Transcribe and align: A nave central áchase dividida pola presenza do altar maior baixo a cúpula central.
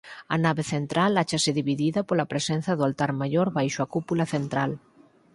A 0.33 0.35
nave 0.45 0.63
central 0.73 1.11
áchase 1.23 1.49
dividida 1.59 2.01
pola 2.07 2.29
presenza 2.31 2.71
do 2.75 2.83
altar 2.89 3.11
maior 3.21 3.47
baixo 3.57 3.79
a 3.81 3.91
cúpula 3.95 4.25
central. 4.35 4.71